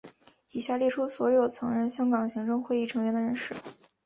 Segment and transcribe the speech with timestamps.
[0.49, 3.55] 以下列出所有曾任香港行政会议成员的人士。